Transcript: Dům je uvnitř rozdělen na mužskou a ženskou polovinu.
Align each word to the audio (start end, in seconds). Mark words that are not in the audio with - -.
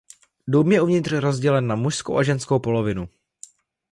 Dům 0.47 0.71
je 0.71 0.81
uvnitř 0.81 1.11
rozdělen 1.11 1.67
na 1.67 1.75
mužskou 1.75 2.17
a 2.17 2.23
ženskou 2.23 2.59
polovinu. 2.59 3.09